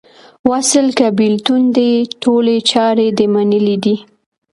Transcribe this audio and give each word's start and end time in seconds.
وصل 0.49 0.87
که 0.97 1.07
بیلتون 1.19 1.61
دې 1.77 1.91
ټولي 2.21 2.57
چارې 2.71 3.07
دې 3.17 3.25
منلې 3.35 3.77
دي 3.83 3.95